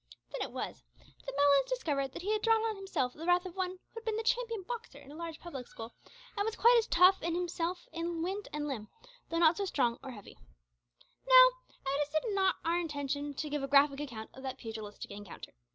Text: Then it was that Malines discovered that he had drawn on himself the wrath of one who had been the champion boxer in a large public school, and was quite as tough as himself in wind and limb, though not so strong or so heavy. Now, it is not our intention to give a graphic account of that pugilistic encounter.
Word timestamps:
Then 0.31 0.41
it 0.41 0.51
was 0.51 0.83
that 1.23 1.33
Malines 1.37 1.69
discovered 1.69 2.11
that 2.13 2.23
he 2.23 2.31
had 2.33 2.41
drawn 2.41 2.61
on 2.61 2.75
himself 2.75 3.13
the 3.13 3.23
wrath 3.27 3.45
of 3.45 3.55
one 3.55 3.69
who 3.69 3.79
had 3.99 4.03
been 4.03 4.15
the 4.15 4.23
champion 4.23 4.63
boxer 4.63 4.97
in 4.97 5.11
a 5.11 5.15
large 5.15 5.39
public 5.39 5.67
school, 5.67 5.93
and 6.35 6.43
was 6.43 6.55
quite 6.55 6.75
as 6.79 6.87
tough 6.87 7.21
as 7.21 7.27
himself 7.31 7.87
in 7.93 8.23
wind 8.23 8.47
and 8.51 8.67
limb, 8.67 8.87
though 9.29 9.37
not 9.37 9.57
so 9.57 9.65
strong 9.65 9.99
or 10.01 10.09
so 10.09 10.15
heavy. 10.15 10.39
Now, 11.27 11.49
it 11.85 12.07
is 12.15 12.33
not 12.33 12.55
our 12.65 12.79
intention 12.79 13.35
to 13.35 13.47
give 13.47 13.61
a 13.61 13.67
graphic 13.67 13.99
account 13.99 14.31
of 14.33 14.41
that 14.41 14.57
pugilistic 14.57 15.11
encounter. 15.11 15.53